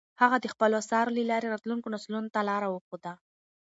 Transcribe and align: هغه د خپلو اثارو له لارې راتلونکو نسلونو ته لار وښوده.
هغه 0.21 0.37
د 0.41 0.45
خپلو 0.53 0.75
اثارو 0.83 1.15
له 1.17 1.23
لارې 1.31 1.47
راتلونکو 1.53 1.91
نسلونو 1.95 2.27
ته 2.35 2.39
لار 2.49 2.63
وښوده. 2.67 3.13